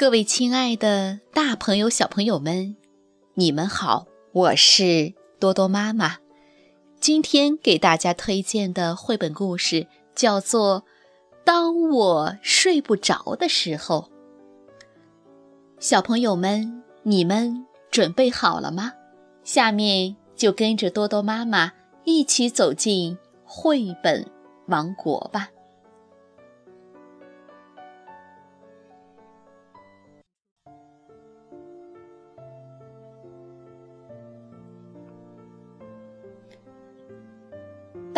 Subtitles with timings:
[0.00, 2.74] 各位亲爱的大朋友、小朋友们，
[3.34, 6.16] 你们好，我是多多妈妈。
[6.98, 10.80] 今天给大家推荐的绘本故事叫做
[11.44, 14.08] 《当我睡不着的时候》。
[15.78, 18.94] 小朋友们，你们准备好了吗？
[19.44, 21.72] 下面就跟着多多妈妈
[22.04, 24.26] 一起走进绘本
[24.66, 25.50] 王国吧。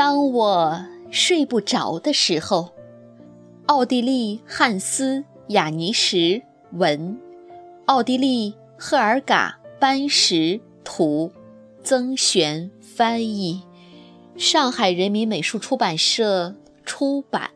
[0.05, 2.71] 当我睡不着的时候，
[3.67, 5.21] 奥地利汉斯·
[5.51, 6.43] 雅尼什
[6.73, 7.17] 文，
[7.85, 11.31] 奥地利赫尔嘎·班什图，
[11.85, 13.63] 曾璇翻译，
[14.37, 17.53] 上海人民美术出版社出版。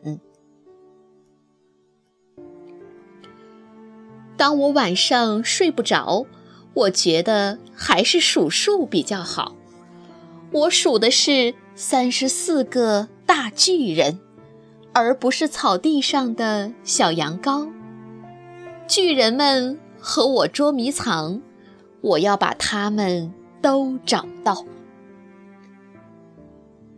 [4.37, 6.25] 当我晚上睡不着，
[6.73, 9.53] 我觉得还是数数比较好。
[10.53, 11.53] 我数的是。
[11.79, 14.19] 三十四个大巨人，
[14.93, 17.69] 而不是草地上的小羊羔。
[18.87, 21.39] 巨人们和我捉迷藏，
[22.01, 24.65] 我要把他们都找到。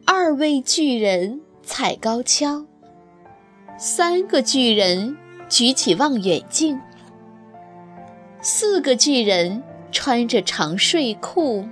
[0.05, 2.65] 二位巨人踩高跷，
[3.77, 5.17] 三个巨人
[5.49, 6.79] 举起望远镜，
[8.41, 11.67] 四个巨人穿着长睡裤，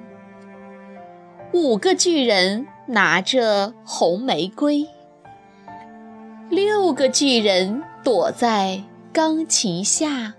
[1.54, 2.68] 五个巨人。
[2.90, 4.88] 拿着红玫瑰，
[6.50, 10.36] 六个巨人躲在钢琴下。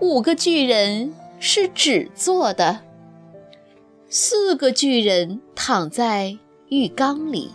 [0.00, 2.82] 五个巨人是纸做的，
[4.08, 6.38] 四个巨人躺在
[6.68, 7.50] 浴缸里，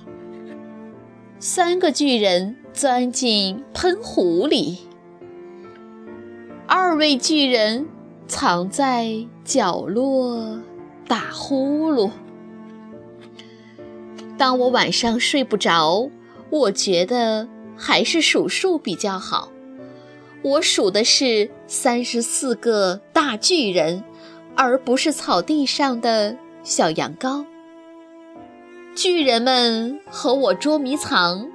[1.39, 4.79] 三个巨人钻进喷壶里，
[6.67, 7.87] 二位巨人
[8.27, 10.59] 藏在角落
[11.07, 12.11] 打呼噜。
[14.37, 16.09] 当我晚上睡不着，
[16.49, 17.47] 我觉得
[17.77, 19.49] 还是数数比较好。
[20.41, 24.03] 我数的是三十四个大巨人，
[24.55, 27.45] 而不是草地上的小羊羔。
[28.93, 31.49] 巨人们和我捉迷藏，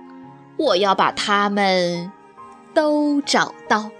[0.56, 2.10] 我要把他们
[2.74, 3.90] 都找到。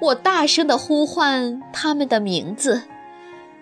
[0.00, 2.82] 我大声地呼唤他们的名字，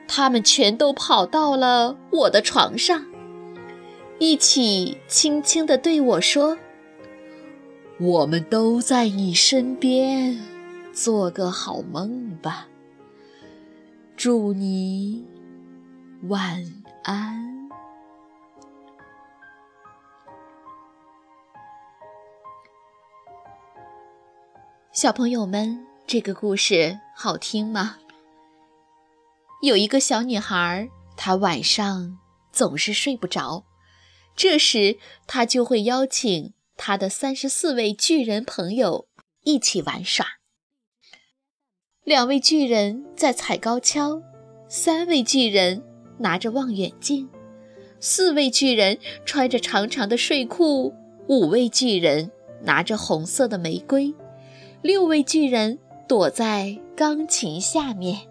[0.06, 3.06] 他们全都跑到了我的床上。
[4.20, 6.58] 一起轻轻地对我说
[7.98, 10.38] ：“我们都在你身边，
[10.92, 12.69] 做个好梦吧。
[14.19, 15.26] 祝你
[16.25, 16.62] 晚
[17.03, 17.70] 安。”
[24.92, 27.97] 小朋友们，这个故事好听吗？
[29.62, 32.19] 有一个小女孩，她晚上
[32.52, 33.64] 总是睡不着。
[34.37, 34.97] 这时，
[35.27, 39.07] 他就会邀请他的三十四位巨人朋友
[39.43, 40.27] 一起玩耍。
[42.05, 44.23] 两位巨人在踩高跷，
[44.69, 45.83] 三位巨人
[46.19, 47.29] 拿着望远镜，
[48.01, 50.95] 四位巨人穿着长长的睡裤，
[51.29, 52.31] 五位巨人
[52.62, 54.15] 拿着红色的玫瑰，
[54.81, 58.30] 六位巨人躲在钢琴下面。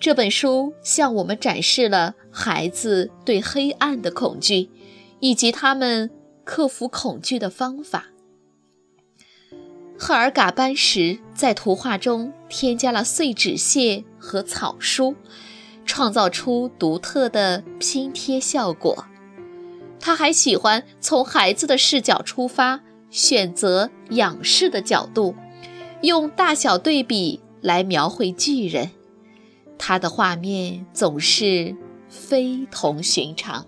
[0.00, 4.70] 这本书向我们展示了孩子对黑暗的恐惧，
[5.20, 6.10] 以及他们
[6.42, 8.06] 克服恐惧的方法。
[9.98, 15.14] 赫尔嘎·班什在图画中添加了碎纸屑和草书，
[15.84, 19.04] 创造出独特的拼贴效果。
[20.00, 25.34] 他还喜欢从孩子的视角出发，选择仰视的角度，
[26.00, 28.92] 用大小对比来描绘巨人。
[29.82, 31.74] 他的画面总是
[32.06, 33.64] 非同寻常。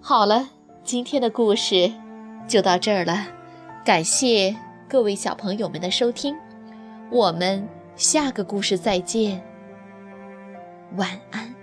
[0.00, 0.50] 好了，
[0.82, 1.92] 今天的故事
[2.48, 3.28] 就到这儿了，
[3.84, 4.54] 感谢
[4.88, 6.34] 各位小朋友们的收听，
[7.12, 9.40] 我们下个故事再见，
[10.96, 11.53] 晚安。